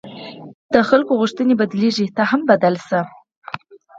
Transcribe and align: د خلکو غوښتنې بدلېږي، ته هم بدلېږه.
د 0.73 0.75
خلکو 0.89 1.11
غوښتنې 1.19 1.53
بدلېږي، 1.61 2.05
ته 2.15 2.23
هم 2.29 2.41
بدلېږه. 2.49 3.01